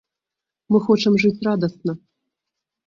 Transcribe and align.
Мы 0.75 0.81
хочам 0.87 1.21
жыць 1.25 1.45
радасна. 1.51 1.91